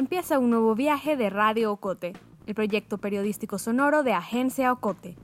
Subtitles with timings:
[0.00, 2.14] empieza un nuevo viaje de Radio Ocote,
[2.46, 5.14] el proyecto periodístico sonoro de Agencia Ocote.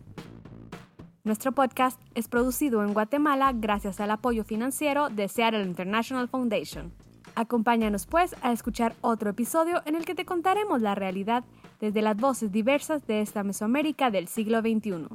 [1.24, 6.92] Nuestro podcast es producido en Guatemala gracias al apoyo financiero de Seattle International Foundation.
[7.34, 11.42] Acompáñanos pues a escuchar otro episodio en el que te contaremos la realidad
[11.80, 15.08] desde las voces diversas de esta Mesoamérica del siglo XXI.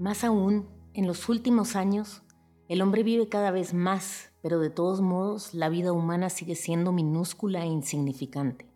[0.00, 2.23] Más aún, en los últimos años,
[2.68, 6.92] el hombre vive cada vez más, pero de todos modos la vida humana sigue siendo
[6.92, 8.66] minúscula e insignificante.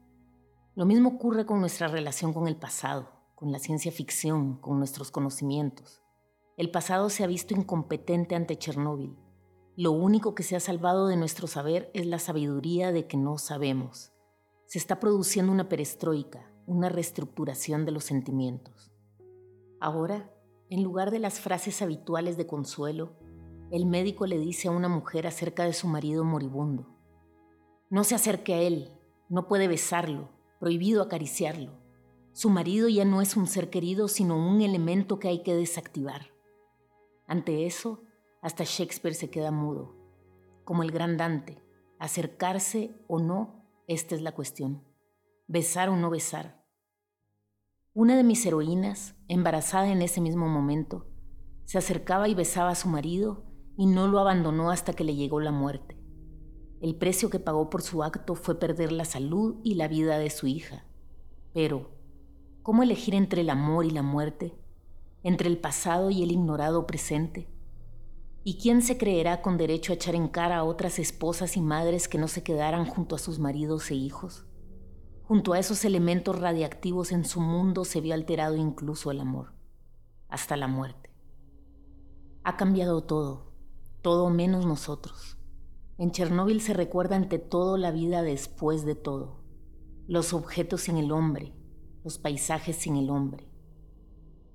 [0.75, 5.11] Lo mismo ocurre con nuestra relación con el pasado, con la ciencia ficción, con nuestros
[5.11, 6.03] conocimientos.
[6.59, 9.17] El pasado se ha visto incompetente ante Chernóbil.
[9.75, 13.39] Lo único que se ha salvado de nuestro saber es la sabiduría de que no
[13.39, 14.13] sabemos.
[14.67, 18.93] Se está produciendo una perestroika, una reestructuración de los sentimientos.
[19.81, 20.31] Ahora,
[20.69, 23.17] en lugar de las frases habituales de consuelo,
[23.71, 26.87] el médico le dice a una mujer acerca de su marido moribundo.
[27.91, 28.93] No se acerque a él,
[29.29, 31.73] no puede besarlo, prohibido acariciarlo.
[32.33, 36.29] Su marido ya no es un ser querido, sino un elemento que hay que desactivar.
[37.27, 38.05] Ante eso,
[38.41, 39.97] hasta Shakespeare se queda mudo.
[40.65, 41.63] Como el gran Dante,
[41.99, 44.85] acercarse o no, esta es la cuestión.
[45.47, 46.65] Besar o no besar.
[47.93, 51.07] Una de mis heroínas, embarazada en ese mismo momento,
[51.65, 53.48] se acercaba y besaba a su marido
[53.79, 55.97] y no lo abandonó hasta que le llegó la muerte.
[56.83, 60.29] El precio que pagó por su acto fue perder la salud y la vida de
[60.29, 60.85] su hija.
[61.55, 61.89] Pero,
[62.63, 64.55] ¿cómo elegir entre el amor y la muerte?
[65.23, 67.49] entre el pasado y el ignorado presente?
[68.45, 72.09] ¿Y quién se creerá con derecho a echar en cara a otras esposas y madres
[72.09, 74.45] que no se quedaran junto a sus maridos e hijos?
[75.25, 79.53] Junto a esos elementos radiactivos en su mundo se vio alterado incluso el amor,
[80.29, 81.11] hasta la muerte.
[82.45, 83.48] Ha cambiado todo,
[84.03, 85.39] todo menos nosotros.
[85.97, 89.43] En Chernóbil se recuerda ante todo la vida después de todo,
[90.07, 91.55] los objetos sin el hombre,
[92.05, 93.51] los paisajes sin el hombre,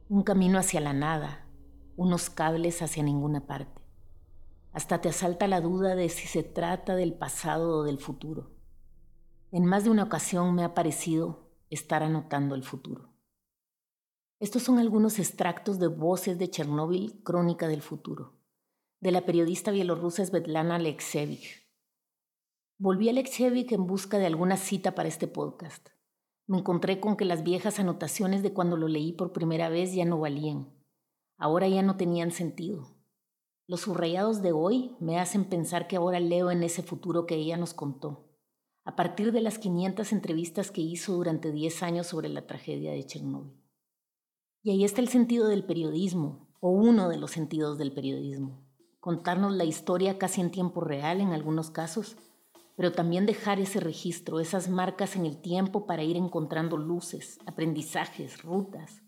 [0.08, 1.48] un camino hacia la nada,
[1.96, 3.82] unos cables hacia ninguna parte.
[4.72, 8.52] Hasta te asalta la duda de si se trata del pasado o del futuro.
[9.52, 13.14] En más de una ocasión me ha parecido estar anotando el futuro.
[14.40, 18.43] Estos son algunos extractos de Voces de Chernóbil, Crónica del Futuro,
[19.04, 21.68] de la periodista bielorrusa Svetlana Alexievich.
[22.78, 25.90] Volví a Alexievich en busca de alguna cita para este podcast.
[26.48, 30.06] Me encontré con que las viejas anotaciones de cuando lo leí por primera vez ya
[30.06, 30.72] no valían.
[31.38, 32.96] Ahora ya no tenían sentido.
[33.68, 37.58] Los subrayados de hoy me hacen pensar que ahora leo en ese futuro que ella
[37.58, 38.30] nos contó,
[38.86, 43.06] a partir de las 500 entrevistas que hizo durante 10 años sobre la tragedia de
[43.06, 43.62] Chernóbil.
[44.62, 48.63] Y ahí está el sentido del periodismo, o uno de los sentidos del periodismo.
[49.04, 52.16] Contarnos la historia casi en tiempo real en algunos casos,
[52.78, 58.42] pero también dejar ese registro, esas marcas en el tiempo para ir encontrando luces, aprendizajes,
[58.44, 59.02] rutas.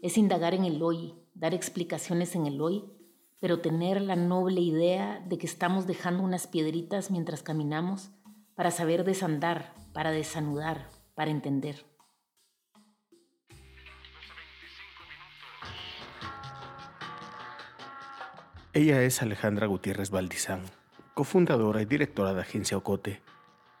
[0.00, 2.82] Es indagar en el hoy, dar explicaciones en el hoy,
[3.40, 8.10] pero tener la noble idea de que estamos dejando unas piedritas mientras caminamos
[8.56, 11.86] para saber desandar, para desanudar, para entender.
[18.74, 20.60] Ella es Alejandra Gutiérrez Valdizán
[21.18, 23.20] cofundadora y directora de Agencia Ocote,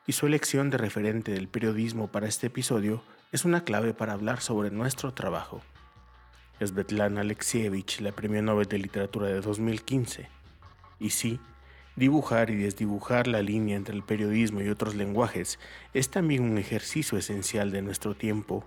[0.08, 3.00] y su elección de referente del periodismo para este episodio
[3.30, 5.60] es una clave para hablar sobre nuestro trabajo.
[6.58, 10.28] Svetlana Alexievich, la Premio Nobel de Literatura de 2015.
[10.98, 11.38] Y sí,
[11.94, 15.60] dibujar y desdibujar la línea entre el periodismo y otros lenguajes
[15.94, 18.64] es también un ejercicio esencial de nuestro tiempo,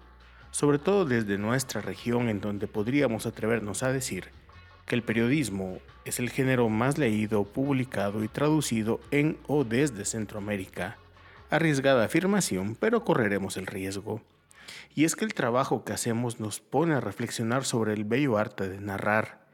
[0.52, 4.30] sobre todo desde nuestra región en donde podríamos atrevernos a decir
[4.86, 10.98] que el periodismo es el género más leído, publicado y traducido en o desde Centroamérica.
[11.50, 14.22] Arriesgada afirmación, pero correremos el riesgo.
[14.96, 18.70] Y es que el trabajo que hacemos nos pone a reflexionar sobre el bello arte
[18.70, 19.46] de narrar,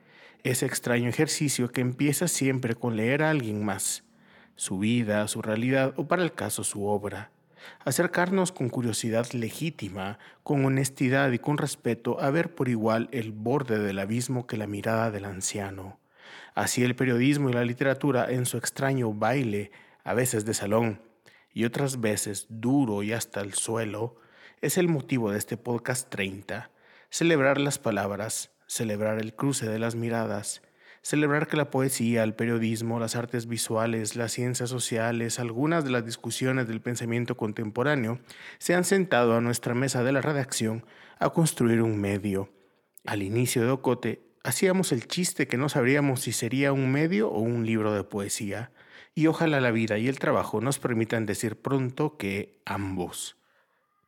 [0.44, 4.04] ese extraño ejercicio que empieza siempre con leer a alguien más,
[4.56, 7.32] su vida, su realidad o para el caso su obra
[7.86, 13.80] acercarnos con curiosidad legítima, con honestidad y con respeto a ver por igual el borde
[13.80, 16.00] del abismo que la mirada del anciano.
[16.56, 19.72] Así el periodismo y la literatura en su extraño baile,
[20.04, 21.02] a veces de salón
[21.54, 24.16] y otras veces duro y hasta el suelo,
[24.62, 26.72] es el motivo de este podcast 30,
[27.10, 30.62] celebrar las palabras, celebrar el cruce de las miradas,
[31.02, 36.06] celebrar que la poesía, el periodismo, las artes visuales, las ciencias sociales, algunas de las
[36.06, 38.20] discusiones del pensamiento contemporáneo
[38.58, 40.86] se han sentado a nuestra mesa de la redacción
[41.20, 42.52] a construir un medio.
[43.06, 47.40] Al inicio de Ocote hacíamos el chiste que no sabríamos si sería un medio o
[47.40, 48.72] un libro de poesía,
[49.14, 53.36] y ojalá la vida y el trabajo nos permitan decir pronto que ambos.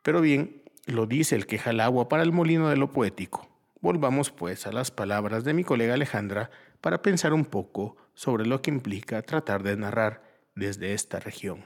[0.03, 3.48] Pero bien, lo dice el que jala agua para el molino de lo poético.
[3.81, 8.61] Volvamos pues a las palabras de mi colega Alejandra para pensar un poco sobre lo
[8.61, 10.21] que implica tratar de narrar
[10.53, 11.63] desde esta región.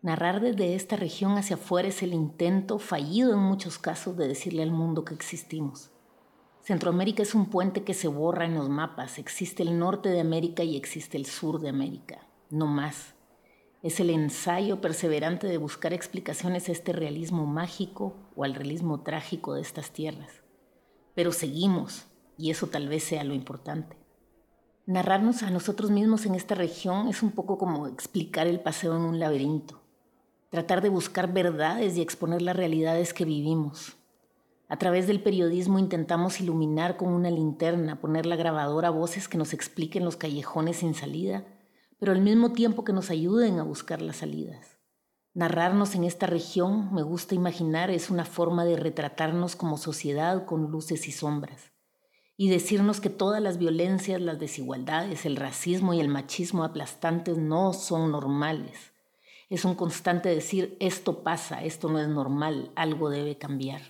[0.00, 4.62] Narrar desde esta región hacia afuera es el intento, fallido en muchos casos, de decirle
[4.62, 5.90] al mundo que existimos.
[6.62, 9.18] Centroamérica es un puente que se borra en los mapas.
[9.18, 12.20] Existe el norte de América y existe el sur de América.
[12.48, 13.14] No más.
[13.82, 19.54] Es el ensayo perseverante de buscar explicaciones a este realismo mágico o al realismo trágico
[19.54, 20.42] de estas tierras.
[21.20, 22.06] Pero seguimos,
[22.38, 23.94] y eso tal vez sea lo importante.
[24.86, 29.02] Narrarnos a nosotros mismos en esta región es un poco como explicar el paseo en
[29.02, 29.82] un laberinto,
[30.48, 33.98] tratar de buscar verdades y exponer las realidades que vivimos.
[34.70, 39.36] A través del periodismo intentamos iluminar con una linterna, poner la grabadora a voces que
[39.36, 41.44] nos expliquen los callejones sin salida,
[41.98, 44.69] pero al mismo tiempo que nos ayuden a buscar las salidas.
[45.32, 50.70] Narrarnos en esta región, me gusta imaginar, es una forma de retratarnos como sociedad con
[50.70, 51.70] luces y sombras
[52.40, 57.74] y decirnos que todas las violencias, las desigualdades, el racismo y el machismo aplastantes no
[57.74, 58.94] son normales.
[59.50, 63.82] Es un constante decir, esto pasa, esto no es normal, algo debe cambiar.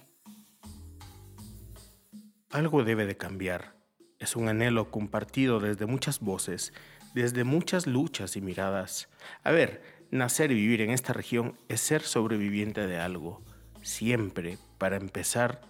[2.51, 3.77] Algo debe de cambiar.
[4.19, 6.73] Es un anhelo compartido desde muchas voces,
[7.15, 9.09] desde muchas luchas y miradas.
[9.45, 13.43] A ver, nacer y vivir en esta región es ser sobreviviente de algo,
[13.83, 15.61] siempre, para empezar,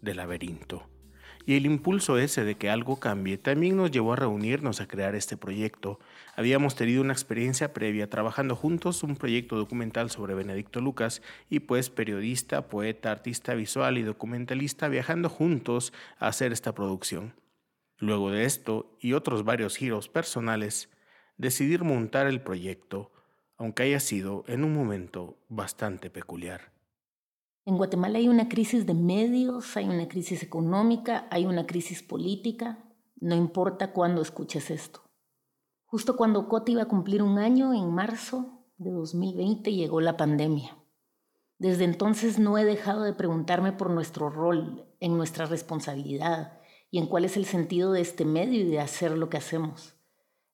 [0.00, 0.88] del laberinto.
[1.46, 5.14] Y el impulso ese de que algo cambie también nos llevó a reunirnos a crear
[5.14, 5.98] este proyecto.
[6.36, 11.90] Habíamos tenido una experiencia previa trabajando juntos un proyecto documental sobre Benedicto Lucas y pues
[11.90, 17.34] periodista, poeta, artista visual y documentalista viajando juntos a hacer esta producción.
[17.98, 20.90] Luego de esto y otros varios giros personales,
[21.36, 23.10] decidir montar el proyecto,
[23.60, 26.72] aunque haya sido en un momento bastante peculiar.
[27.66, 32.78] En Guatemala hay una crisis de medios, hay una crisis económica, hay una crisis política,
[33.20, 35.02] no importa cuándo escuches esto.
[35.84, 40.78] Justo cuando Coti iba a cumplir un año, en marzo de 2020, llegó la pandemia.
[41.58, 46.58] Desde entonces no he dejado de preguntarme por nuestro rol, en nuestra responsabilidad
[46.90, 49.99] y en cuál es el sentido de este medio y de hacer lo que hacemos.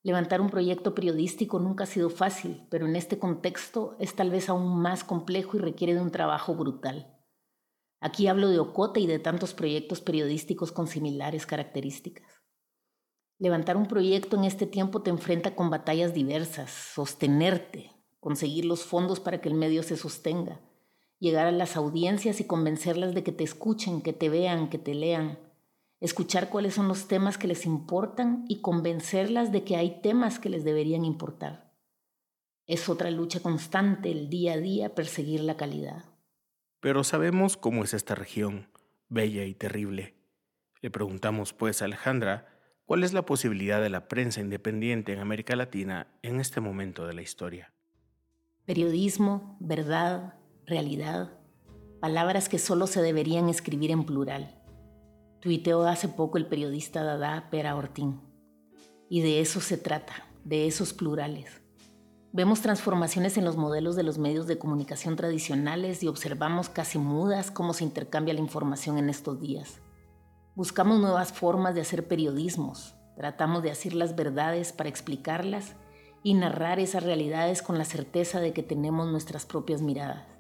[0.06, 4.48] Levantar un proyecto periodístico nunca ha sido fácil, pero en este contexto es tal vez
[4.48, 7.12] aún más complejo y requiere de un trabajo brutal.
[7.98, 12.40] Aquí hablo de Ocote y de tantos proyectos periodísticos con similares características.
[13.40, 19.18] Levantar un proyecto en este tiempo te enfrenta con batallas diversas, sostenerte, conseguir los fondos
[19.18, 20.60] para que el medio se sostenga,
[21.18, 24.94] llegar a las audiencias y convencerlas de que te escuchen, que te vean, que te
[24.94, 25.45] lean,
[26.00, 30.50] escuchar cuáles son los temas que les importan y convencerlas de que hay temas que
[30.50, 31.72] les deberían importar.
[32.66, 36.04] Es otra lucha constante, el día a día, perseguir la calidad.
[36.80, 38.68] Pero sabemos cómo es esta región,
[39.08, 40.14] bella y terrible.
[40.82, 42.46] Le preguntamos pues a Alejandra
[42.84, 47.14] cuál es la posibilidad de la prensa independiente en América Latina en este momento de
[47.14, 47.72] la historia.
[48.64, 50.34] Periodismo, verdad,
[50.66, 51.38] realidad,
[52.00, 54.65] palabras que solo se deberían escribir en plural.
[55.46, 58.20] Tuiteó hace poco el periodista Dada Pera Ortín.
[59.08, 61.62] Y de eso se trata, de esos plurales.
[62.32, 67.52] Vemos transformaciones en los modelos de los medios de comunicación tradicionales y observamos casi mudas
[67.52, 69.80] cómo se intercambia la información en estos días.
[70.56, 75.76] Buscamos nuevas formas de hacer periodismos, tratamos de decir las verdades para explicarlas
[76.24, 80.35] y narrar esas realidades con la certeza de que tenemos nuestras propias miradas.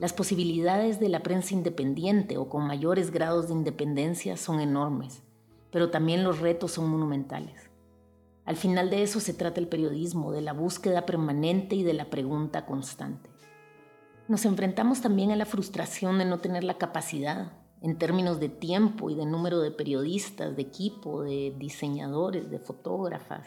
[0.00, 5.22] Las posibilidades de la prensa independiente o con mayores grados de independencia son enormes,
[5.70, 7.70] pero también los retos son monumentales.
[8.46, 12.08] Al final de eso se trata el periodismo, de la búsqueda permanente y de la
[12.08, 13.28] pregunta constante.
[14.26, 17.52] Nos enfrentamos también a la frustración de no tener la capacidad,
[17.82, 23.46] en términos de tiempo y de número de periodistas, de equipo, de diseñadores, de fotógrafas,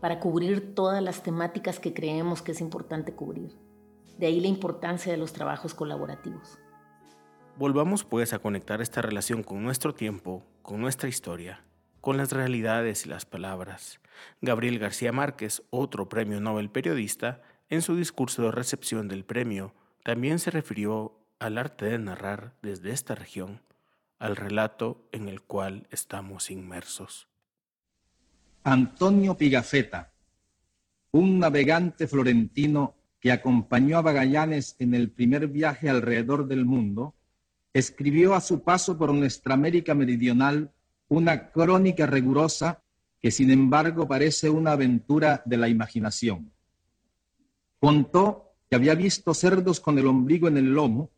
[0.00, 3.67] para cubrir todas las temáticas que creemos que es importante cubrir.
[4.18, 6.58] De ahí la importancia de los trabajos colaborativos.
[7.56, 11.64] Volvamos pues a conectar esta relación con nuestro tiempo, con nuestra historia,
[12.00, 14.00] con las realidades y las palabras.
[14.40, 20.38] Gabriel García Márquez, otro premio Nobel periodista, en su discurso de recepción del premio, también
[20.38, 23.62] se refirió al arte de narrar desde esta región,
[24.18, 27.28] al relato en el cual estamos inmersos.
[28.64, 30.12] Antonio Pigafetta,
[31.12, 37.14] un navegante florentino que acompañó a Magallanes en el primer viaje alrededor del mundo,
[37.72, 40.72] escribió a su paso por nuestra América Meridional
[41.08, 42.82] una crónica rigurosa
[43.20, 46.52] que sin embargo parece una aventura de la imaginación.
[47.80, 51.10] Contó que había visto cerdos con el ombligo en el lomo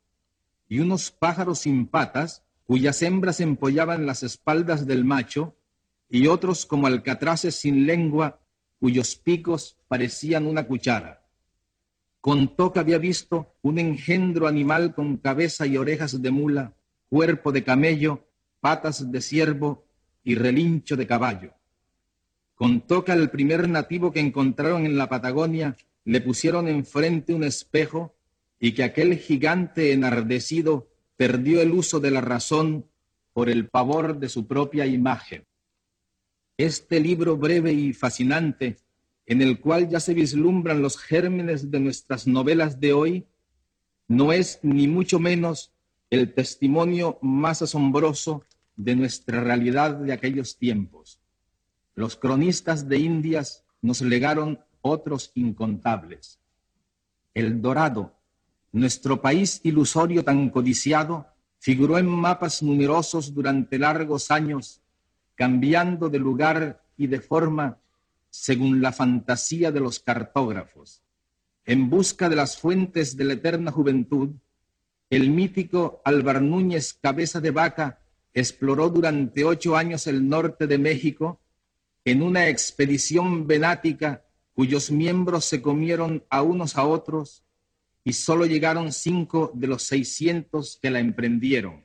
[0.68, 5.56] y unos pájaros sin patas cuyas hembras empollaban las espaldas del macho
[6.08, 8.40] y otros como alcatraces sin lengua
[8.78, 11.19] cuyos picos parecían una cuchara.
[12.20, 16.74] Contó que había visto un engendro animal con cabeza y orejas de mula,
[17.08, 18.26] cuerpo de camello,
[18.60, 19.86] patas de ciervo
[20.22, 21.54] y relincho de caballo.
[22.54, 28.14] Contó que al primer nativo que encontraron en la Patagonia le pusieron enfrente un espejo
[28.58, 32.86] y que aquel gigante enardecido perdió el uso de la razón
[33.32, 35.46] por el pavor de su propia imagen.
[36.58, 38.76] Este libro breve y fascinante,
[39.30, 43.26] en el cual ya se vislumbran los gérmenes de nuestras novelas de hoy,
[44.08, 45.72] no es ni mucho menos
[46.10, 48.44] el testimonio más asombroso
[48.74, 51.20] de nuestra realidad de aquellos tiempos.
[51.94, 56.40] Los cronistas de Indias nos legaron otros incontables.
[57.32, 58.16] El Dorado,
[58.72, 61.28] nuestro país ilusorio tan codiciado,
[61.60, 64.82] figuró en mapas numerosos durante largos años,
[65.36, 67.78] cambiando de lugar y de forma
[68.30, 71.02] según la fantasía de los cartógrafos.
[71.64, 74.30] En busca de las fuentes de la eterna juventud,
[75.10, 78.00] el mítico Álvar Núñez Cabeza de Vaca
[78.32, 81.40] exploró durante ocho años el norte de México
[82.04, 87.44] en una expedición venática cuyos miembros se comieron a unos a otros
[88.04, 91.84] y solo llegaron cinco de los seiscientos que la emprendieron.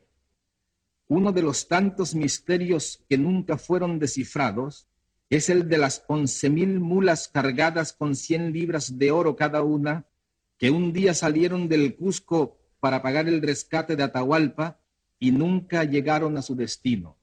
[1.08, 4.88] Uno de los tantos misterios que nunca fueron descifrados
[5.30, 10.06] es el de las once mil mulas cargadas con cien libras de oro cada una,
[10.58, 14.80] que un día salieron del Cusco para pagar el rescate de Atahualpa
[15.20, 17.18] y nunca llegaron a su destino.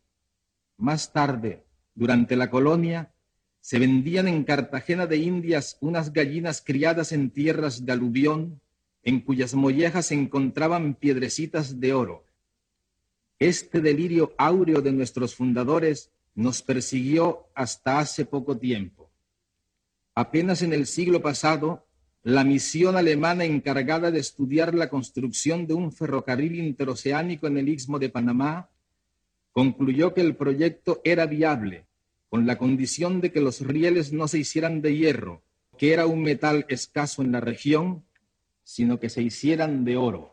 [0.76, 3.12] Más tarde, durante la colonia,
[3.61, 8.61] se vendían en Cartagena de Indias unas gallinas criadas en tierras de aluvión,
[9.04, 12.25] en cuyas mollejas se encontraban piedrecitas de oro.
[13.38, 19.10] Este delirio áureo de nuestros fundadores nos persiguió hasta hace poco tiempo.
[20.14, 21.86] Apenas en el siglo pasado,
[22.22, 27.98] la misión alemana encargada de estudiar la construcción de un ferrocarril interoceánico en el istmo
[27.98, 28.70] de Panamá
[29.52, 31.86] concluyó que el proyecto era viable
[32.28, 35.42] con la condición de que los rieles no se hicieran de hierro,
[35.76, 38.04] que era un metal escaso en la región,
[38.64, 40.31] sino que se hicieran de oro.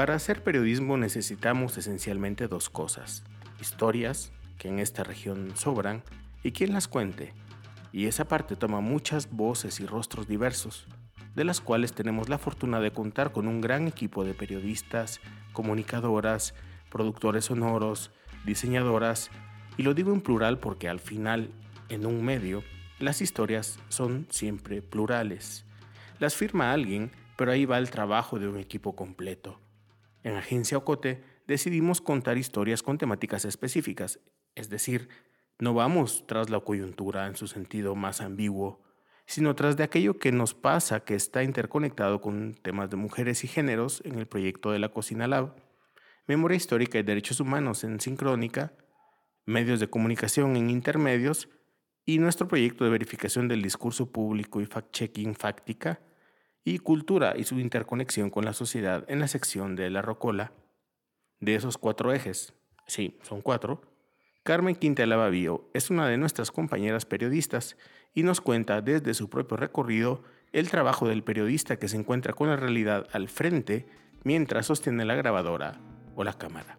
[0.00, 3.22] Para hacer periodismo necesitamos esencialmente dos cosas,
[3.60, 6.02] historias, que en esta región sobran,
[6.42, 7.34] y quien las cuente.
[7.92, 10.86] Y esa parte toma muchas voces y rostros diversos,
[11.34, 15.20] de las cuales tenemos la fortuna de contar con un gran equipo de periodistas,
[15.52, 16.54] comunicadoras,
[16.90, 18.10] productores sonoros,
[18.46, 19.30] diseñadoras,
[19.76, 21.50] y lo digo en plural porque al final,
[21.90, 22.64] en un medio,
[23.00, 25.66] las historias son siempre plurales.
[26.18, 29.60] Las firma alguien, pero ahí va el trabajo de un equipo completo.
[30.22, 34.20] En Agencia Ocote decidimos contar historias con temáticas específicas,
[34.54, 35.08] es decir,
[35.58, 38.82] no vamos tras la coyuntura en su sentido más ambiguo,
[39.26, 43.48] sino tras de aquello que nos pasa que está interconectado con temas de mujeres y
[43.48, 45.54] géneros en el proyecto de la Cocina Lab.
[46.26, 48.72] Memoria histórica y derechos humanos en sincrónica,
[49.46, 51.48] medios de comunicación en intermedios
[52.04, 56.00] y nuestro proyecto de verificación del discurso público y fact-checking fáctica
[56.64, 60.52] y cultura y su interconexión con la sociedad en la sección de la Rocola.
[61.40, 62.54] De esos cuatro ejes,
[62.86, 63.82] sí, son cuatro,
[64.42, 67.76] Carmen Quintela Bavío es una de nuestras compañeras periodistas
[68.14, 72.48] y nos cuenta desde su propio recorrido el trabajo del periodista que se encuentra con
[72.48, 73.86] la realidad al frente
[74.24, 75.78] mientras sostiene la grabadora
[76.16, 76.78] o la cámara?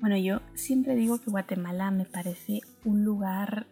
[0.00, 3.66] Bueno, yo siempre digo que Guatemala me parece un lugar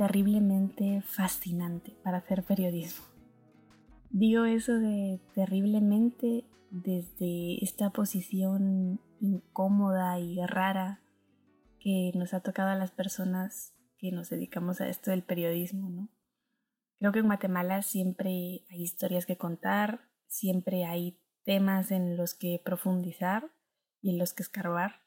[0.00, 3.04] terriblemente fascinante para hacer periodismo.
[4.08, 11.02] Digo eso de terriblemente desde esta posición incómoda y rara
[11.80, 16.08] que nos ha tocado a las personas que nos dedicamos a esto del periodismo, ¿no?
[16.98, 22.58] Creo que en Guatemala siempre hay historias que contar, siempre hay temas en los que
[22.64, 23.50] profundizar
[24.00, 25.02] y en los que escarbar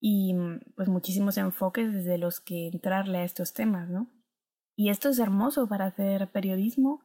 [0.00, 0.34] y
[0.76, 4.08] pues muchísimos enfoques desde los que entrarle a estos temas, ¿no?
[4.80, 7.04] Y esto es hermoso para hacer periodismo,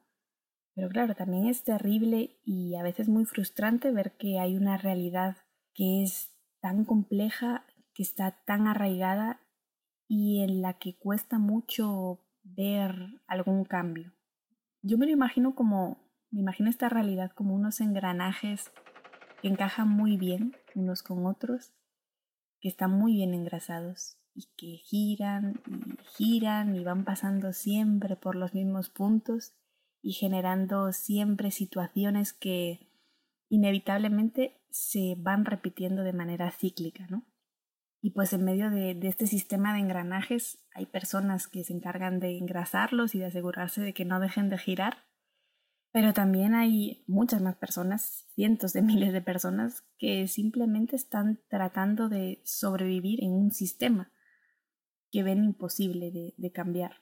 [0.75, 5.36] pero claro, también es terrible y a veces muy frustrante ver que hay una realidad
[5.74, 9.41] que es tan compleja, que está tan arraigada
[10.08, 12.96] y en la que cuesta mucho ver
[13.27, 14.13] algún cambio.
[14.82, 15.98] Yo me lo imagino como
[16.32, 18.72] me imagino esta realidad como unos engranajes
[19.41, 21.74] que encajan muy bien unos con otros,
[22.62, 28.36] que están muy bien engrasados y que giran y giran y van pasando siempre por
[28.36, 29.54] los mismos puntos
[30.01, 32.92] y generando siempre situaciones que
[33.50, 37.24] inevitablemente se van repitiendo de manera cíclica, ¿no?
[38.01, 42.20] Y pues en medio de, de, este sistema de engranajes hay personas que se encargan
[42.20, 45.06] de engrasarlos y de asegurarse de que no dejen de girar,
[45.92, 52.10] pero también hay muchas más personas, cientos de miles de personas, que simplemente están tratando
[52.10, 54.12] de sobrevivir en un sistema
[55.15, 57.01] que ven imposible de, cambiar.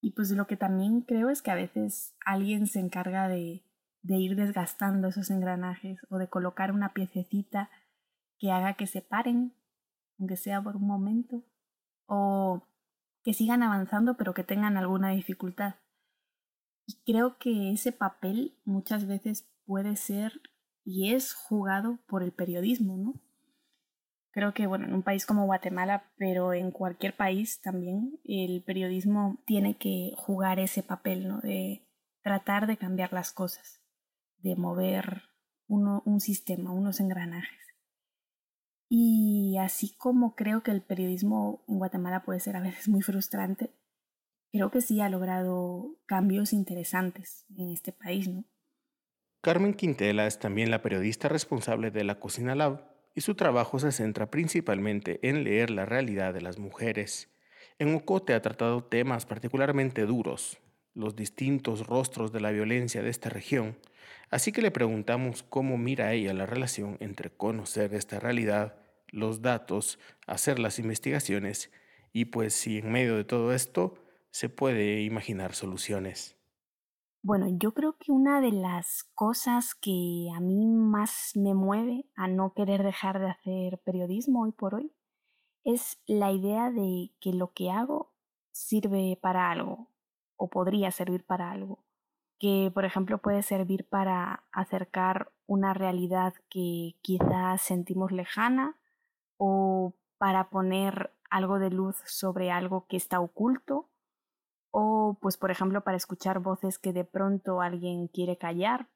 [0.00, 3.66] Y pues lo que también creo es que a veces alguien se encarga de,
[4.00, 7.68] de ir desgastando esos engranajes o de colocar una piececita
[8.38, 9.52] que haga que se paren,
[10.18, 11.44] aunque sea por un momento,
[12.06, 12.66] o
[13.22, 15.74] que sigan avanzando pero que tengan alguna dificultad.
[16.86, 20.40] Y creo que ese papel muchas veces puede ser
[20.82, 23.20] y es jugado por el periodismo, ¿no?
[24.32, 29.42] Creo que, bueno, en un país como Guatemala, pero en cualquier país también, el periodismo
[29.46, 31.40] tiene que jugar ese papel, ¿no?
[31.40, 31.86] De
[32.22, 33.82] tratar de cambiar las cosas,
[34.38, 35.22] de mover
[35.68, 37.58] uno, un sistema, unos engranajes.
[38.88, 43.74] Y así como creo que el periodismo en Guatemala puede ser a veces muy frustrante,
[44.50, 48.44] creo que sí ha logrado cambios interesantes en este país, ¿no?
[49.42, 53.92] Carmen Quintela es también la periodista responsable de la Cocina Lab y su trabajo se
[53.92, 57.28] centra principalmente en leer la realidad de las mujeres.
[57.78, 60.58] En Ocote ha tratado temas particularmente duros,
[60.94, 63.78] los distintos rostros de la violencia de esta región,
[64.30, 68.76] así que le preguntamos cómo mira ella la relación entre conocer esta realidad,
[69.08, 71.70] los datos, hacer las investigaciones
[72.12, 73.94] y pues si en medio de todo esto
[74.30, 76.36] se puede imaginar soluciones.
[77.24, 82.26] Bueno, yo creo que una de las cosas que a mí más me mueve a
[82.26, 84.92] no querer dejar de hacer periodismo hoy por hoy
[85.64, 88.12] es la idea de que lo que hago
[88.50, 89.88] sirve para algo
[90.36, 91.84] o podría servir para algo.
[92.40, 98.76] Que, por ejemplo, puede servir para acercar una realidad que quizás sentimos lejana
[99.36, 103.91] o para poner algo de luz sobre algo que está oculto
[104.72, 108.88] o pues por ejemplo para escuchar voces que de pronto alguien quiere callar.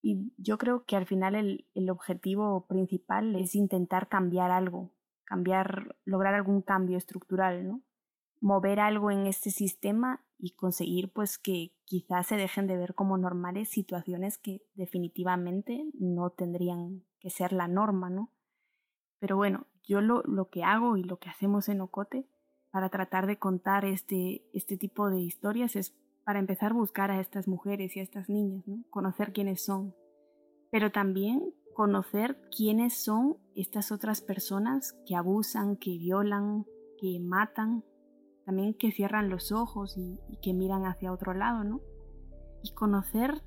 [0.00, 4.92] Y yo creo que al final el, el objetivo principal es intentar cambiar algo,
[5.24, 7.82] cambiar, lograr algún cambio estructural, ¿no?
[8.40, 13.16] Mover algo en este sistema y conseguir pues que quizás se dejen de ver como
[13.16, 18.30] normales situaciones que definitivamente no tendrían que ser la norma, ¿no?
[19.18, 22.28] Pero bueno, yo lo, lo que hago y lo que hacemos en Ocote
[22.74, 27.20] para tratar de contar este, este tipo de historias es para empezar a buscar a
[27.20, 28.82] estas mujeres y a estas niñas, ¿no?
[28.90, 29.94] conocer quiénes son,
[30.72, 36.66] pero también conocer quiénes son estas otras personas que abusan, que violan,
[36.98, 37.84] que matan,
[38.44, 41.80] también que cierran los ojos y, que miran hacia otro lado, ¿no?
[42.64, 43.40] Y conocer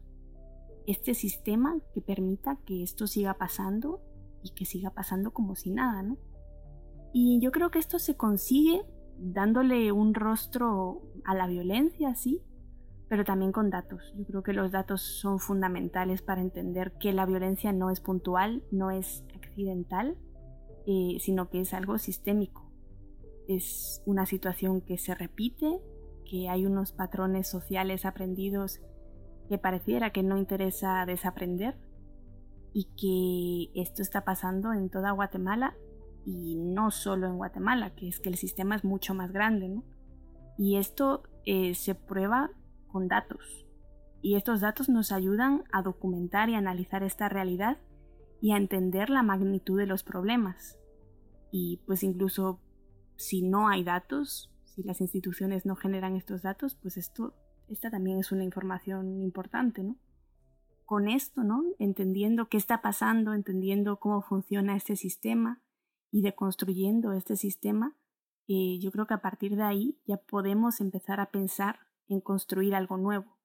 [0.85, 3.99] este sistema que permita que esto siga pasando
[4.41, 6.17] y que siga pasando como si nada, ¿no?
[7.11, 8.85] Y yo creo que esto se consigue
[9.19, 12.41] dándole un rostro a la violencia, sí,
[13.09, 14.13] pero también con datos.
[14.17, 18.63] Yo creo que los datos son fundamentales para entender que la violencia no es puntual,
[18.71, 20.17] no es accidental,
[20.85, 22.71] eh, sino que es algo sistémico.
[23.47, 25.79] Es una situación que se repite,
[26.29, 28.81] que hay unos patrones sociales aprendidos
[29.47, 31.77] que pareciera que no interesa desaprender
[32.73, 35.75] y que esto está pasando en toda Guatemala
[36.27, 39.85] y no solo en Guatemala, que es que el sistema es mucho más grande, ¿no?
[40.57, 42.51] Y esto eh, se prueba
[42.89, 43.65] con datos.
[44.21, 47.77] Y estos datos nos ayudan a documentar y analizar esta realidad
[48.41, 50.77] y a entender la magnitud de los problemas.
[51.49, 52.59] Y pues incluso
[53.15, 57.35] si no hay datos, si las instituciones no generan estos datos, pues esto,
[57.69, 59.95] esta también es una información importante, ¿no?
[60.83, 61.63] Con esto, ¿no?
[61.79, 65.61] Entendiendo qué está pasando, entendiendo cómo funciona este sistema,
[66.17, 67.95] y de construyendo este sistema,
[68.47, 72.73] eh, yo creo que a partir de ahí ya podemos empezar a pensar en construir
[72.73, 73.37] algo nuevo.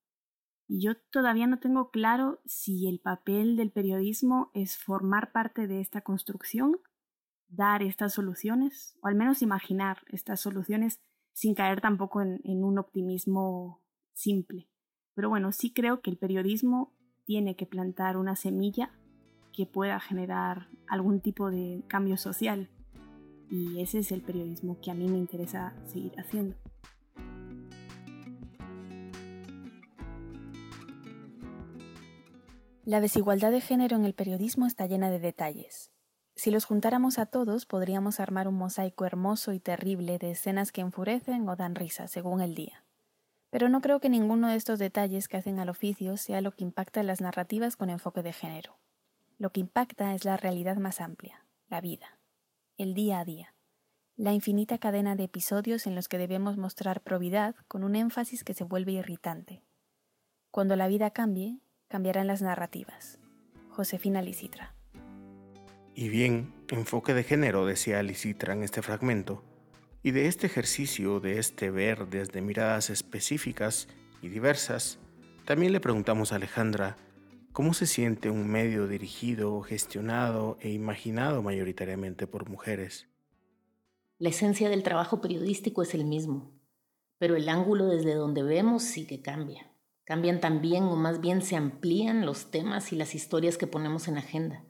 [0.67, 5.83] Y yo todavía no tengo claro si el papel del periodismo es formar parte de
[5.83, 6.81] esta construcción,
[7.49, 10.99] dar estas soluciones, o al menos imaginar estas soluciones
[11.35, 13.83] sin caer tampoco en un optimismo
[14.15, 14.71] simple.
[15.13, 16.95] Pero bueno, sí creo que el periodismo
[17.27, 18.95] tiene que plantar una semilla
[19.53, 22.71] que pueda generar algún tipo de cambio social.
[23.51, 26.57] Y ese es el periodismo que a mí me interesa seguir haciendo.
[32.85, 35.93] La desigualdad de género en el periodismo está llena de detalles.
[36.35, 40.81] Si los juntáramos a todos, podríamos armar un mosaico hermoso y terrible de escenas que
[40.81, 42.85] enfurecen o dan risa, según el día.
[43.51, 46.65] Pero no creo que ninguno de estos detalles que hacen al oficio sea lo que
[46.65, 48.82] impacta las narrativas con enfoque de género.
[49.43, 52.21] Lo que impacta es la realidad más amplia, la vida,
[52.79, 53.57] el día a día,
[54.15, 58.55] la infinita cadena de episodios en los que debemos mostrar probidad con un énfasis que
[58.55, 59.65] se vuelve irritante.
[60.53, 63.19] Cuando la vida cambie, cambiarán las narrativas.
[63.69, 64.77] Josefina Licitra.
[65.97, 69.43] Y bien, enfoque de género, decía Licitra en este fragmento,
[70.05, 73.89] y de este ejercicio, de este ver desde miradas específicas
[74.23, 75.01] y diversas,
[75.47, 76.97] también le preguntamos a Alejandra
[77.53, 83.09] cómo se siente un medio dirigido, gestionado e imaginado mayoritariamente por mujeres.
[84.19, 86.53] La esencia del trabajo periodístico es el mismo,
[87.19, 89.71] pero el ángulo desde donde vemos sí que cambia.
[90.05, 94.19] Cambian también o más bien se amplían los temas y las historias que ponemos en
[94.19, 94.65] agenda.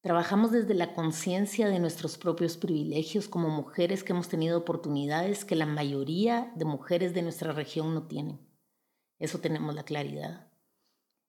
[0.00, 5.56] Trabajamos desde la conciencia de nuestros propios privilegios como mujeres que hemos tenido oportunidades que
[5.56, 8.40] la mayoría de mujeres de nuestra región no tienen.
[9.18, 10.47] Eso tenemos la claridad.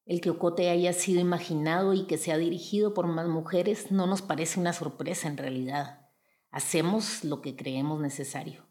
[0.09, 4.23] El que Ocote haya sido imaginado y que sea dirigido por más mujeres no nos
[4.23, 6.09] parece una sorpresa en realidad.
[6.49, 8.65] Hacemos lo que creemos necesario.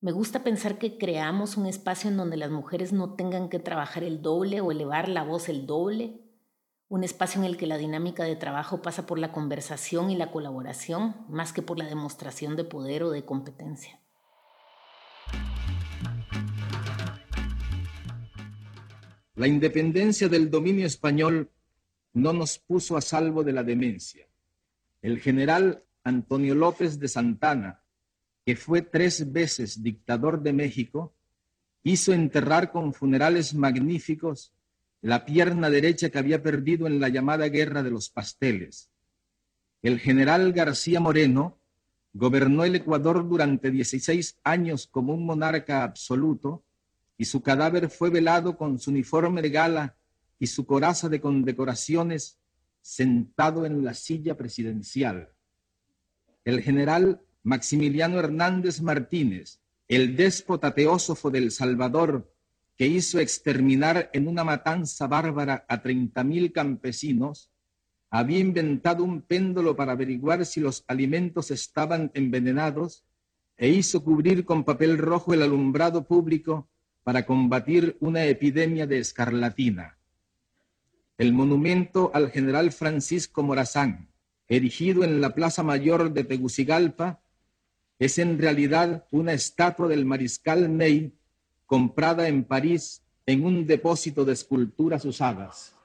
[0.00, 4.02] Me gusta pensar que creamos un espacio en donde las mujeres no tengan que trabajar
[4.02, 6.20] el doble o elevar la voz el doble,
[6.88, 10.32] un espacio en el que la dinámica de trabajo pasa por la conversación y la
[10.32, 14.00] colaboración más que por la demostración de poder o de competencia.
[19.34, 21.50] La independencia del dominio español
[22.12, 24.26] no nos puso a salvo de la demencia.
[25.00, 27.82] El general Antonio López de Santana,
[28.44, 31.14] que fue tres veces dictador de México,
[31.82, 34.52] hizo enterrar con funerales magníficos
[35.00, 38.90] la pierna derecha que había perdido en la llamada Guerra de los Pasteles.
[39.82, 41.58] El general García Moreno
[42.12, 46.62] gobernó el Ecuador durante 16 años como un monarca absoluto
[47.22, 49.96] y su cadáver fue velado con su uniforme de gala
[50.40, 52.40] y su coraza de condecoraciones
[52.80, 55.28] sentado en la silla presidencial.
[56.44, 62.34] El general Maximiliano Hernández Martínez, el déspota teósofo del Salvador,
[62.76, 67.52] que hizo exterminar en una matanza bárbara a treinta mil campesinos,
[68.10, 73.04] había inventado un péndulo para averiguar si los alimentos estaban envenenados
[73.56, 76.68] e hizo cubrir con papel rojo el alumbrado público
[77.04, 79.98] para combatir una epidemia de escarlatina.
[81.18, 84.08] El monumento al general Francisco Morazán,
[84.48, 87.20] erigido en la Plaza Mayor de Tegucigalpa,
[87.98, 91.14] es en realidad una estatua del mariscal Ney
[91.66, 95.76] comprada en París en un depósito de esculturas usadas.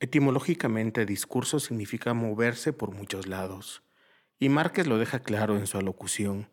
[0.00, 3.82] Etimológicamente, discurso significa moverse por muchos lados,
[4.38, 6.48] y Márquez lo deja claro en su alocución,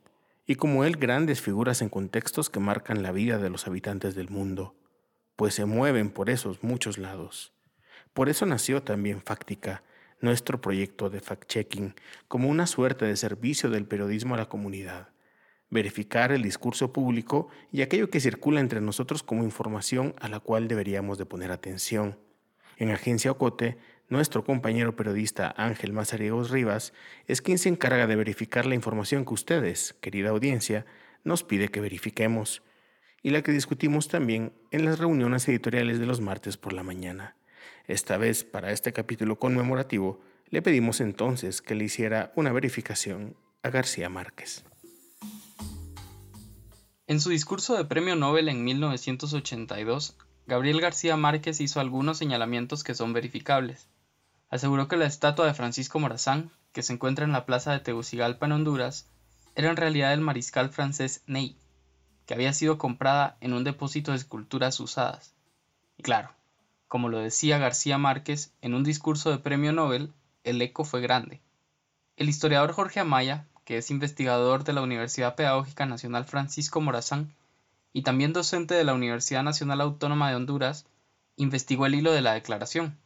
[0.45, 4.29] y como él grandes figuras en contextos que marcan la vida de los habitantes del
[4.29, 4.75] mundo,
[5.35, 7.53] pues se mueven por esos muchos lados.
[8.13, 9.83] Por eso nació también Fáctica,
[10.21, 11.93] nuestro proyecto de fact-checking
[12.27, 15.09] como una suerte de servicio del periodismo a la comunidad,
[15.69, 20.67] verificar el discurso público y aquello que circula entre nosotros como información a la cual
[20.67, 22.17] deberíamos de poner atención.
[22.77, 23.77] En Agencia Ocote,
[24.09, 26.93] nuestro compañero periodista Ángel Mazariegos Rivas
[27.27, 30.85] es quien se encarga de verificar la información que ustedes, querida audiencia,
[31.23, 32.61] nos pide que verifiquemos
[33.23, 37.35] y la que discutimos también en las reuniones editoriales de los martes por la mañana.
[37.87, 43.71] Esta vez, para este capítulo conmemorativo, le pedimos entonces que le hiciera una verificación a
[43.71, 44.63] García Márquez.
[47.07, 52.93] En su discurso de Premio Nobel en 1982, Gabriel García Márquez hizo algunos señalamientos que
[52.93, 53.89] son verificables.
[54.49, 58.45] Aseguró que la estatua de Francisco Morazán, que se encuentra en la plaza de Tegucigalpa
[58.45, 59.07] en Honduras,
[59.55, 61.57] era en realidad el mariscal francés Ney,
[62.25, 65.33] que había sido comprada en un depósito de esculturas usadas.
[65.97, 66.31] Y claro,
[66.87, 71.41] como lo decía García Márquez en un discurso de premio Nobel, el eco fue grande.
[72.17, 77.33] El historiador Jorge Amaya, que es investigador de la Universidad Pedagógica Nacional Francisco Morazán
[77.93, 80.85] y también docente de la Universidad Nacional Autónoma de Honduras,
[81.35, 82.97] investigó el hilo de la declaración.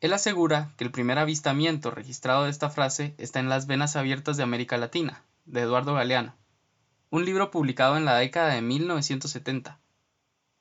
[0.00, 4.36] Él asegura que el primer avistamiento registrado de esta frase está en Las Venas Abiertas
[4.36, 6.36] de América Latina, de Eduardo Galeano,
[7.10, 9.80] un libro publicado en la década de 1970.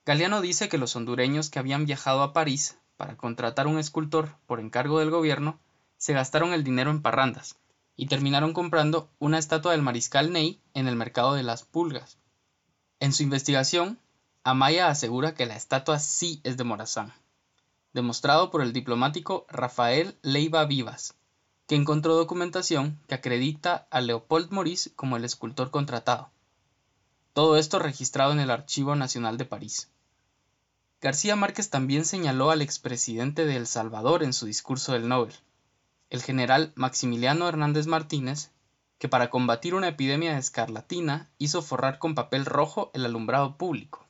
[0.07, 4.59] Galeano dice que los hondureños que habían viajado a París para contratar un escultor por
[4.59, 5.59] encargo del gobierno
[5.97, 7.57] se gastaron el dinero en parrandas
[7.95, 12.17] y terminaron comprando una estatua del mariscal Ney en el mercado de las pulgas.
[12.99, 13.99] En su investigación,
[14.43, 17.13] Amaya asegura que la estatua sí es de Morazán.
[17.93, 21.15] Demostrado por el diplomático Rafael Leiva Vivas,
[21.67, 26.29] que encontró documentación que acredita a Leopold Maurice como el escultor contratado.
[27.33, 29.91] Todo esto registrado en el Archivo Nacional de París.
[31.01, 35.33] García Márquez también señaló al expresidente de El Salvador en su discurso del Nobel,
[36.09, 38.51] el general Maximiliano Hernández Martínez,
[38.97, 44.07] que para combatir una epidemia de escarlatina hizo forrar con papel rojo el alumbrado público.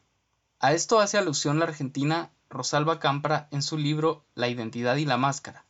[0.59, 5.17] A esto hace alusión la argentina Rosalba Campra en su libro La identidad y la
[5.17, 5.65] máscara,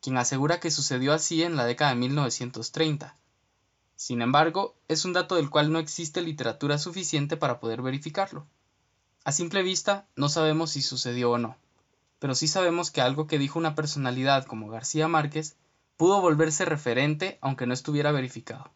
[0.00, 3.16] quien asegura que sucedió así en la década de 1930.
[3.96, 8.46] Sin embargo, es un dato del cual no existe literatura suficiente para poder verificarlo.
[9.24, 11.56] A simple vista, no sabemos si sucedió o no,
[12.18, 15.56] pero sí sabemos que algo que dijo una personalidad como García Márquez
[15.96, 18.70] pudo volverse referente aunque no estuviera verificado.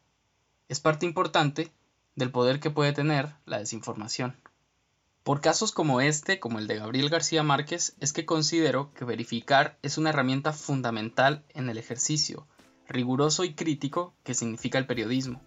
[0.68, 1.72] Es parte importante
[2.16, 4.36] del poder que puede tener la desinformación.
[5.24, 9.78] Por casos como este, como el de Gabriel García Márquez, es que considero que verificar
[9.80, 12.46] es una herramienta fundamental en el ejercicio
[12.86, 15.40] riguroso y crítico que significa el periodismo.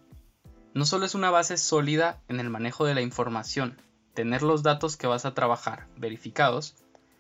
[0.73, 3.79] No solo es una base sólida en el manejo de la información,
[4.15, 6.75] tener los datos que vas a trabajar verificados,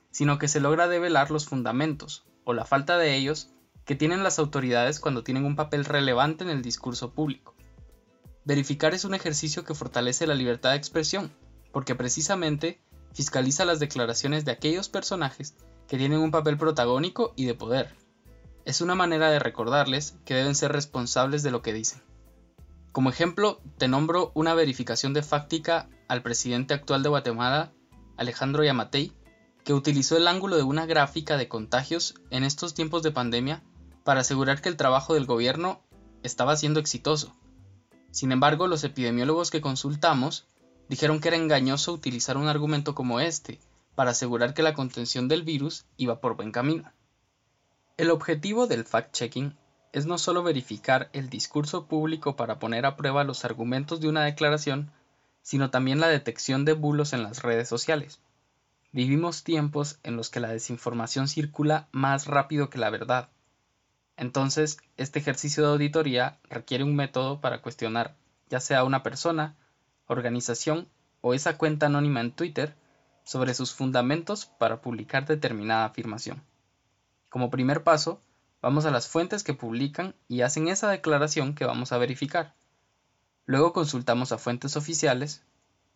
[0.09, 3.51] sino que se logra develar los fundamentos, o la falta de ellos,
[3.85, 7.53] que tienen las autoridades cuando tienen un papel relevante en el discurso público.
[8.45, 11.31] Verificar es un ejercicio que fortalece la libertad de expresión,
[11.71, 12.79] porque precisamente
[13.13, 15.55] fiscaliza las declaraciones de aquellos personajes
[15.87, 17.95] que tienen un papel protagónico y de poder.
[18.65, 22.01] Es una manera de recordarles que deben ser responsables de lo que dicen.
[22.91, 27.71] Como ejemplo, te nombro una verificación de fáctica al presidente actual de Guatemala,
[28.17, 29.13] Alejandro Yamatei,
[29.63, 33.63] que utilizó el ángulo de una gráfica de contagios en estos tiempos de pandemia
[34.03, 35.81] para asegurar que el trabajo del gobierno
[36.23, 37.35] estaba siendo exitoso.
[38.11, 40.47] Sin embargo, los epidemiólogos que consultamos
[40.89, 43.59] dijeron que era engañoso utilizar un argumento como este
[43.95, 46.91] para asegurar que la contención del virus iba por buen camino.
[47.97, 49.57] El objetivo del fact-checking
[49.91, 54.23] es no solo verificar el discurso público para poner a prueba los argumentos de una
[54.23, 54.91] declaración,
[55.41, 58.19] sino también la detección de bulos en las redes sociales.
[58.91, 63.29] Vivimos tiempos en los que la desinformación circula más rápido que la verdad.
[64.15, 68.15] Entonces, este ejercicio de auditoría requiere un método para cuestionar
[68.49, 69.55] ya sea una persona,
[70.07, 70.87] organización
[71.21, 72.75] o esa cuenta anónima en Twitter
[73.23, 76.41] sobre sus fundamentos para publicar determinada afirmación.
[77.29, 78.21] Como primer paso,
[78.61, 82.55] vamos a las fuentes que publican y hacen esa declaración que vamos a verificar.
[83.45, 85.43] Luego consultamos a fuentes oficiales,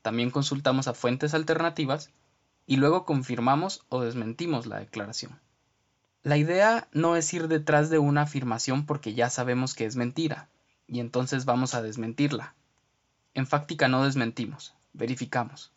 [0.02, 2.12] también consultamos a fuentes alternativas
[2.66, 5.40] y luego confirmamos o desmentimos la declaración.
[6.24, 10.50] La idea no es ir detrás de una afirmación porque ya sabemos que es mentira,
[10.88, 12.56] y entonces vamos a desmentirla.
[13.34, 15.72] En Fáctica no desmentimos, verificamos.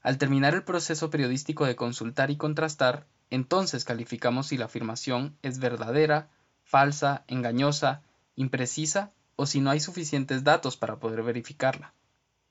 [0.00, 5.58] Al terminar el proceso periodístico de consultar y contrastar, entonces calificamos si la afirmación es
[5.58, 6.30] verdadera,
[6.64, 8.02] falsa, engañosa,
[8.36, 11.92] imprecisa o si no hay suficientes datos para poder verificarla.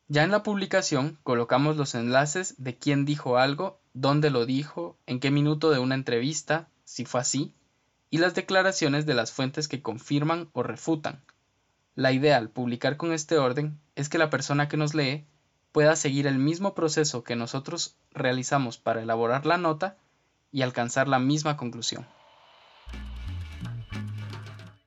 [0.07, 5.19] Ya en la publicación colocamos los enlaces de quién dijo algo, dónde lo dijo, en
[5.19, 7.53] qué minuto de una entrevista, si fue así,
[8.09, 11.23] y las declaraciones de las fuentes que confirman o refutan,
[11.95, 15.25] la idea al publicar con este orden es que la persona que nos lee
[15.71, 19.97] pueda seguir el mismo proceso que nosotros realizamos para elaborar la nota
[20.51, 22.05] y alcanzar la misma conclusión.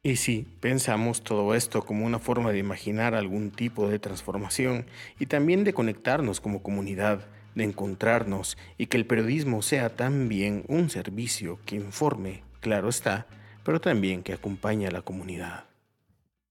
[0.05, 4.87] Y si pensamos todo esto como una forma de imaginar algún tipo de transformación
[5.19, 10.89] y también de conectarnos como comunidad, de encontrarnos y que el periodismo sea también un
[10.89, 13.27] servicio que informe, claro está,
[13.65, 15.70] pero también que acompañe a la comunidad.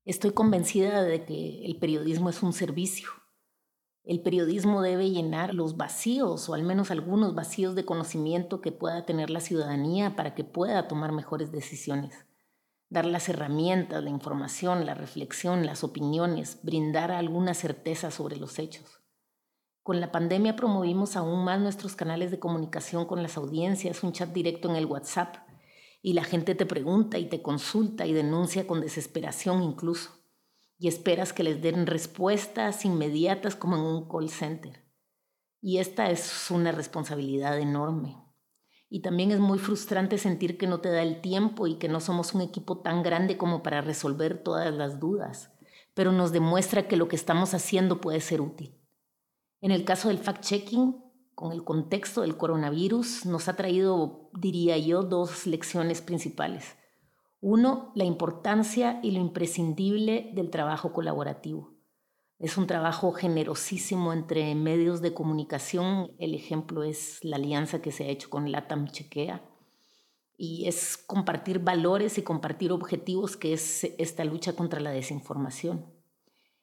[0.05, 3.09] Estoy convencida de que el periodismo es un servicio.
[4.03, 9.05] El periodismo debe llenar los vacíos o al menos algunos vacíos de conocimiento que pueda
[9.05, 12.25] tener la ciudadanía para que pueda tomar mejores decisiones.
[12.89, 19.01] Dar las herramientas, la información, la reflexión, las opiniones, brindar alguna certeza sobre los hechos.
[19.83, 24.31] Con la pandemia promovimos aún más nuestros canales de comunicación con las audiencias, un chat
[24.31, 25.48] directo en el WhatsApp,
[26.01, 30.11] y la gente te pregunta y te consulta y denuncia con desesperación incluso.
[30.77, 34.85] Y esperas que les den respuestas inmediatas como en un call center.
[35.61, 38.15] Y esta es una responsabilidad enorme.
[38.89, 41.99] Y también es muy frustrante sentir que no te da el tiempo y que no
[41.99, 45.51] somos un equipo tan grande como para resolver todas las dudas,
[45.93, 48.73] pero nos demuestra que lo que estamos haciendo puede ser útil.
[49.61, 51.08] En el caso del fact-checking,
[51.39, 56.75] con el contexto del coronavirus, nos ha traído, diría yo, dos lecciones principales.
[57.39, 61.77] Uno, la importancia y lo imprescindible del trabajo colaborativo.
[62.39, 66.11] Es un trabajo generosísimo entre medios de comunicación.
[66.19, 69.41] El ejemplo es la alianza que se ha hecho con LATAM Chequea.
[70.35, 75.85] y es compartir valores y compartir objetivos, que es esta lucha contra la desinformación.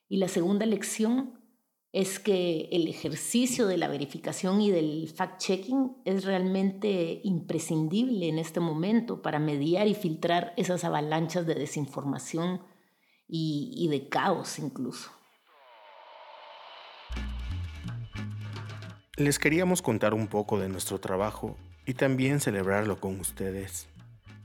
[0.06, 1.45] Y la segunda lección
[1.92, 8.60] es que el ejercicio de la verificación y del fact-checking es realmente imprescindible en este
[8.60, 12.60] momento para mediar y filtrar esas avalanchas de desinformación
[13.28, 15.10] y, de caos incluso.
[19.16, 23.88] Les queríamos contar un poco de nuestro trabajo y también celebrarlo con ustedes.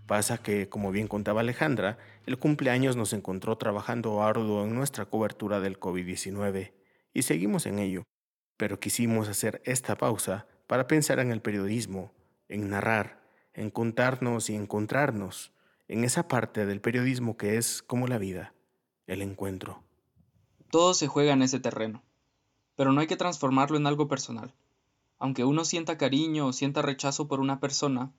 [0.08, 5.60] Pasa que, como bien contaba Alejandra, el cumpleaños nos encontró trabajando arduo en nuestra cobertura
[5.60, 6.81] del COVID-19
[7.13, 8.04] y seguimos en ello,
[8.58, 12.13] pero quisimos hacer esta pausa para pensar en el periodismo,
[12.47, 13.21] en narrar,
[13.54, 15.52] en contarnos y encontrarnos,
[15.88, 18.54] en esa parte del periodismo que es como la vida,
[19.08, 19.84] el encuentro.
[20.69, 22.04] Todo se juega en ese terreno,
[22.76, 24.54] pero no hay que transformarlo en algo personal.
[25.19, 28.12] Aunque uno sienta cariño o sienta rechazo por una persona,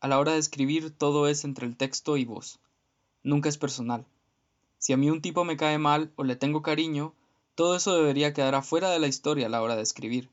[0.00, 2.58] a la hora de escribir todo es entre el texto y voz.
[3.22, 4.06] Nunca es personal.
[4.78, 7.14] Si a mí un tipo me cae mal o le tengo cariño,
[7.60, 10.30] todo eso debería quedar afuera de la historia a la hora de escribir.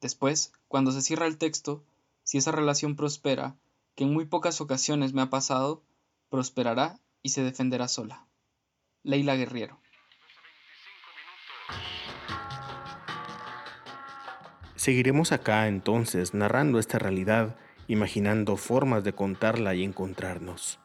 [0.00, 1.82] Después, cuando se cierra el texto,
[2.22, 3.56] si esa relación prospera,
[3.96, 5.82] que en muy pocas ocasiones me ha pasado,
[6.30, 8.24] prosperará y se defenderá sola.
[9.02, 9.80] Leila Guerriero.
[14.76, 17.56] Seguiremos acá entonces narrando esta realidad,
[17.88, 20.78] imaginando formas de contarla y encontrarnos.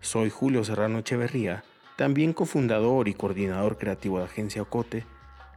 [0.00, 1.64] Soy Julio Serrano Echeverría,
[1.96, 5.04] también cofundador y coordinador creativo de Agencia Ocote.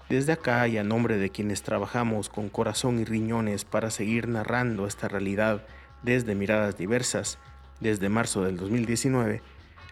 [0.10, 4.88] Desde acá y a nombre de quienes trabajamos con corazón y riñones para seguir narrando
[4.88, 5.68] esta realidad
[6.02, 7.38] desde miradas diversas,
[7.80, 9.42] desde marzo del 2019,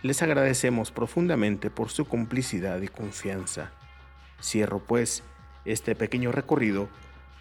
[0.02, 3.72] les agradecemos profundamente por su complicidad y confianza.
[4.42, 5.24] Cierro pues
[5.66, 6.90] este pequeño recorrido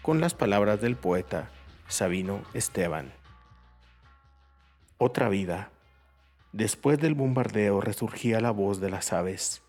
[0.01, 1.49] con las palabras del poeta
[1.87, 3.13] Sabino Esteban.
[4.97, 5.69] Otra vida.
[6.57, 9.61] Después del bombardeo resurgía la voz de las aves,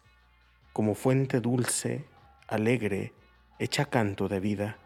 [0.72, 2.06] como fuente dulce,
[2.46, 3.12] alegre,
[3.58, 4.78] hecha canto de vida.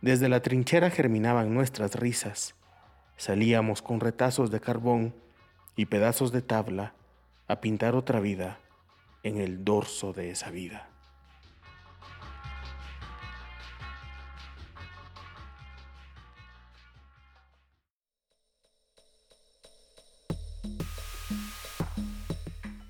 [0.00, 2.54] Desde la trinchera germinaban nuestras risas.
[3.16, 5.16] Salíamos con retazos de carbón
[5.74, 6.94] y pedazos de tabla
[7.48, 8.60] a pintar otra vida
[9.24, 10.90] en el dorso de esa vida.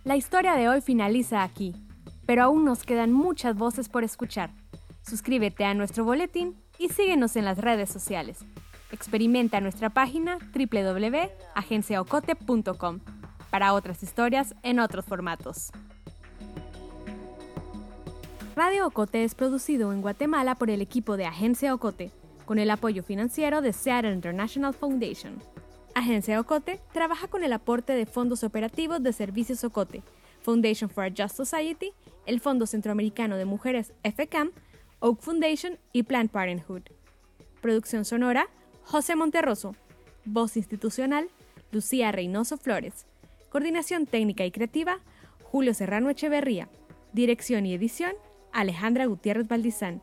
[0.06, 1.74] La historia de hoy finaliza aquí,
[2.26, 4.52] pero aún nos quedan muchas voces por escuchar.
[5.02, 8.44] Suscríbete a nuestro boletín y síguenos en las redes sociales.
[8.92, 13.00] Experimenta nuestra página www.agenciaocote.com
[13.50, 15.72] para otras historias en otros formatos.
[18.54, 22.12] Radio Ocote es producido en Guatemala por el equipo de Agencia Ocote,
[22.44, 25.42] con el apoyo financiero de Seattle International Foundation.
[25.96, 30.02] Agencia Ocote trabaja con el aporte de fondos operativos de Servicios Ocote,
[30.42, 31.94] Foundation for a Just Society,
[32.26, 34.52] el Fondo Centroamericano de Mujeres FCAM,
[34.98, 36.82] Oak Foundation y Planned Parenthood.
[37.62, 38.46] Producción sonora,
[38.82, 39.74] José Monterroso.
[40.26, 41.30] Voz institucional,
[41.72, 43.06] Lucía Reynoso Flores.
[43.48, 44.98] Coordinación técnica y creativa,
[45.44, 46.68] Julio Serrano Echeverría.
[47.14, 48.12] Dirección y edición,
[48.52, 50.02] Alejandra Gutiérrez Valdizán.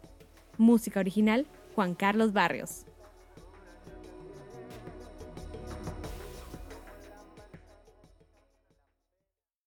[0.58, 2.88] Música original, Juan Carlos Barrios.